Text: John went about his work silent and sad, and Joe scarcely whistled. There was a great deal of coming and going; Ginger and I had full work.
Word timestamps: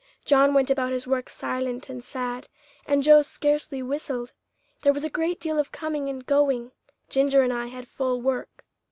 John 0.25 0.55
went 0.55 0.71
about 0.71 0.93
his 0.93 1.05
work 1.05 1.29
silent 1.29 1.87
and 1.87 2.03
sad, 2.03 2.47
and 2.87 3.03
Joe 3.03 3.21
scarcely 3.21 3.83
whistled. 3.83 4.31
There 4.81 4.93
was 4.93 5.03
a 5.03 5.11
great 5.11 5.39
deal 5.39 5.59
of 5.59 5.71
coming 5.71 6.09
and 6.09 6.25
going; 6.25 6.71
Ginger 7.07 7.43
and 7.43 7.53
I 7.53 7.67
had 7.67 7.87
full 7.87 8.19
work. 8.19 8.65